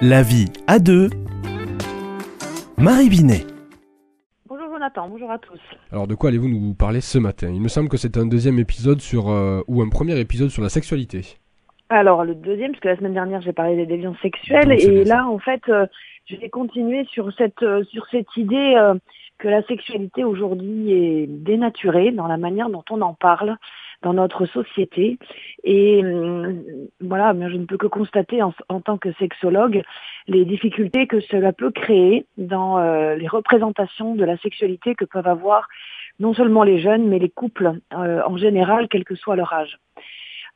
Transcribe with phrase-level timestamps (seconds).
[0.00, 1.10] La vie à deux.
[2.76, 3.44] Marie Binet.
[4.48, 5.58] Bonjour Jonathan, bonjour à tous.
[5.90, 7.50] Alors de quoi allez-vous nous parler ce matin?
[7.52, 10.62] Il me semble que c'est un deuxième épisode sur euh, ou un premier épisode sur
[10.62, 11.22] la sexualité.
[11.88, 15.02] Alors le deuxième, parce que la semaine dernière j'ai parlé des déviances sexuelles, Donc, et
[15.02, 15.86] là en fait euh,
[16.26, 18.94] je vais continuer sur cette euh, sur cette idée euh,
[19.38, 23.56] que la sexualité aujourd'hui est dénaturée dans la manière dont on en parle
[24.02, 25.18] dans notre société.
[25.64, 26.62] Et hum,
[27.00, 29.82] voilà, je ne peux que constater en, tant que sexologue
[30.26, 35.26] les difficultés que cela peut créer dans euh, les représentations de la sexualité que peuvent
[35.26, 35.68] avoir
[36.20, 39.78] non seulement les jeunes, mais les couples euh, en général, quel que soit leur âge.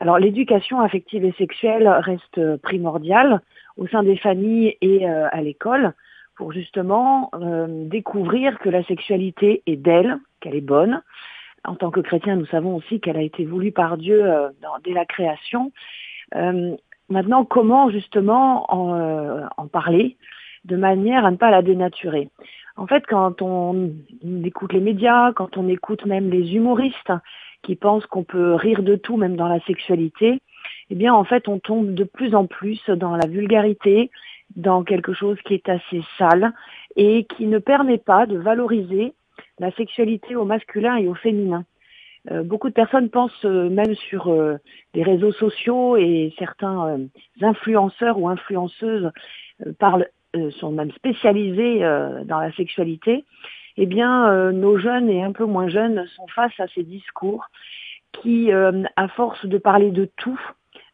[0.00, 3.40] Alors l'éducation affective et sexuelle reste primordiale
[3.76, 5.94] au sein des familles et euh, à l'école
[6.38, 11.02] pour justement euh, découvrir que la sexualité est d'elle, qu'elle est bonne.
[11.64, 14.48] En tant que chrétien, nous savons aussi qu'elle a été voulue par Dieu euh,
[14.84, 15.72] dès la création.
[16.36, 16.76] Euh,
[17.10, 20.16] maintenant, comment justement en, en parler
[20.64, 22.30] de manière à ne pas la dénaturer?
[22.76, 23.90] En fait, quand on
[24.44, 27.12] écoute les médias, quand on écoute même les humoristes
[27.62, 30.38] qui pensent qu'on peut rire de tout, même dans la sexualité,
[30.90, 34.10] eh bien, en fait, on tombe de plus en plus dans la vulgarité,
[34.56, 36.52] dans quelque chose qui est assez sale
[36.96, 39.14] et qui ne permet pas de valoriser
[39.58, 41.64] la sexualité au masculin et au féminin.
[42.30, 44.56] Euh, beaucoup de personnes pensent euh, même sur euh,
[44.94, 46.98] les réseaux sociaux et certains euh,
[47.40, 49.10] influenceurs ou influenceuses
[49.78, 50.08] parlent,
[50.60, 53.24] sont même spécialisés dans la sexualité.
[53.76, 57.46] Eh bien, nos jeunes et un peu moins jeunes sont face à ces discours
[58.12, 60.38] qui, à force de parler de tout,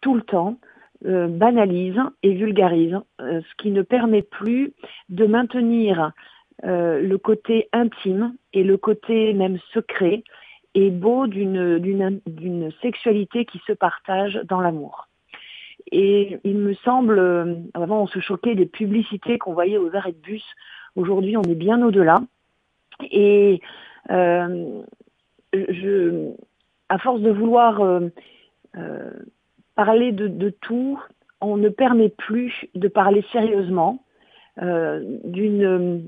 [0.00, 0.56] tout le temps,
[1.04, 4.72] euh, banalisent et vulgarisent, euh, ce qui ne permet plus
[5.08, 6.12] de maintenir
[6.64, 10.24] euh, le côté intime et le côté même secret
[10.74, 15.08] et beau d'une sexualité qui se partage dans l'amour.
[15.92, 20.12] Et il me semble, euh, avant on se choquait des publicités qu'on voyait aux arrêts
[20.12, 20.44] de bus.
[20.96, 22.20] Aujourd'hui, on est bien au-delà.
[23.10, 23.60] Et
[24.10, 24.82] euh,
[25.52, 26.32] je,
[26.88, 28.08] à force de vouloir euh,
[29.76, 31.00] parler de, de tout,
[31.40, 34.02] on ne permet plus de parler sérieusement
[34.62, 35.00] euh,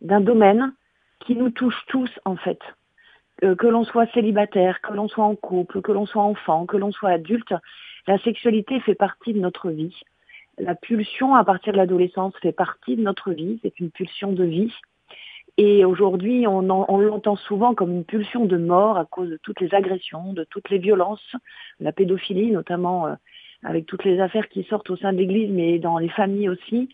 [0.00, 0.74] d'un domaine
[1.20, 2.58] qui nous touche tous en fait.
[3.44, 6.76] Euh, que l'on soit célibataire, que l'on soit en couple, que l'on soit enfant, que
[6.76, 7.54] l'on soit adulte,
[8.06, 9.98] la sexualité fait partie de notre vie.
[10.58, 14.44] La pulsion à partir de l'adolescence fait partie de notre vie, c'est une pulsion de
[14.44, 14.72] vie.
[15.56, 19.60] Et aujourd'hui, on, on l'entend souvent comme une pulsion de mort à cause de toutes
[19.60, 21.36] les agressions, de toutes les violences,
[21.80, 23.14] la pédophilie notamment, euh,
[23.62, 26.88] avec toutes les affaires qui sortent au sein de l'Église, mais dans les familles aussi.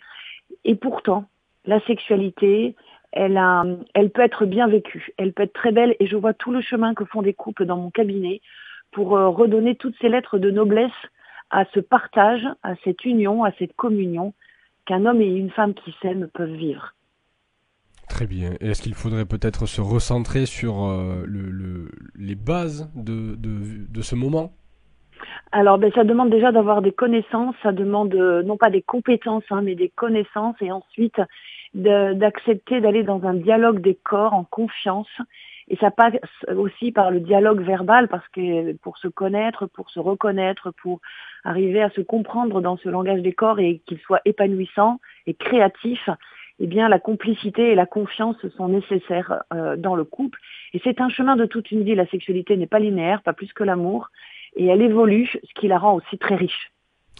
[0.64, 1.24] Et pourtant,
[1.64, 2.74] la sexualité,
[3.12, 6.60] elle, peut être bien vécue, elle peut être très belle, et je vois tout le
[6.60, 8.40] chemin que font des couples dans mon cabinet
[8.90, 10.90] pour euh, redonner toutes ces lettres de noblesse
[11.50, 14.34] à ce partage, à cette union, à cette communion
[14.84, 16.94] qu'un homme et une femme qui s'aiment peuvent vivre.
[18.08, 18.52] Très bien.
[18.60, 24.52] Est-ce qu'il faudrait peut-être se recentrer sur euh, le, le- les bases de ce moment?
[25.50, 29.44] Alors, ben, ça demande déjà d'avoir des connaissances, ça demande euh, non pas des compétences,
[29.50, 31.20] hein, mais des connaissances, et ensuite
[31.74, 35.10] d'accepter d'aller dans un dialogue des corps en confiance.
[35.68, 36.14] Et ça passe
[36.56, 41.00] aussi par le dialogue verbal, parce que pour se connaître, pour se reconnaître, pour
[41.44, 46.08] arriver à se comprendre dans ce langage des corps et qu'il soit épanouissant et créatif,
[46.58, 50.40] eh bien la complicité et la confiance sont nécessaires euh, dans le couple.
[50.72, 51.94] Et c'est un chemin de toute une vie.
[51.94, 54.08] La sexualité n'est pas linéaire, pas plus que l'amour
[54.58, 56.70] et elle évolue, ce qui la rend aussi très riche.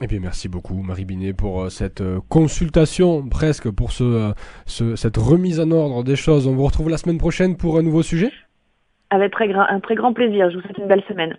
[0.02, 4.32] Eh bien, merci beaucoup, Marie Binet, pour euh, cette euh, consultation, presque, pour ce, euh,
[4.66, 6.46] ce- cette remise en ordre des choses.
[6.46, 8.30] On vous retrouve la semaine prochaine pour un nouveau sujet?
[9.10, 10.50] Avec très un très grand plaisir.
[10.50, 11.36] Je vous souhaite une belle semaine.